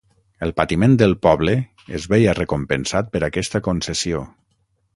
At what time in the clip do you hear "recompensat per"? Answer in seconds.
2.39-3.25